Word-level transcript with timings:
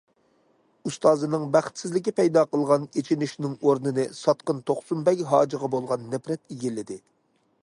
ئۇستازىنىڭ 0.89 1.43
بەختسىزلىكى 1.55 2.15
پەيدا 2.21 2.45
قىلغان 2.55 2.89
ئېچىنىشنىڭ 3.01 3.55
ئورنىنى 3.61 4.09
ساتقىن 4.23 4.67
توقسۇن 4.71 5.09
بەگ 5.11 5.25
ھاجىغا 5.35 5.75
بولغان 5.77 6.13
نەپرەت 6.17 6.47
ئىگىلىدى. 6.57 7.05